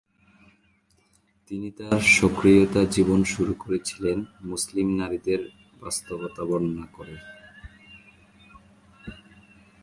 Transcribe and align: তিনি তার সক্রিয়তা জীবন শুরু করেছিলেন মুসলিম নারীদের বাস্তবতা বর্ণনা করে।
তিনি 1.47 1.71
তার 1.71 1.99
সক্রিয়তা 1.99 2.81
জীবন 2.85 3.23
শুরু 3.23 3.53
করেছিলেন 3.53 4.17
মুসলিম 4.41 4.87
নারীদের 4.97 5.41
বাস্তবতা 5.81 6.41
বর্ণনা 6.45 6.85
করে। 6.93 7.15